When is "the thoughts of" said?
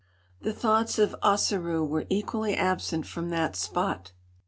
0.41-1.15